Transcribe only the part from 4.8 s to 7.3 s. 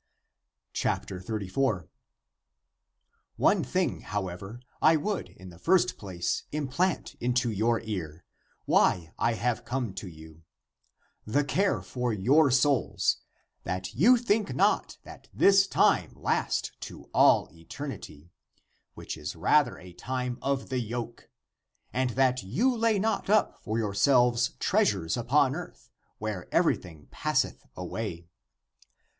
I would in the first place implant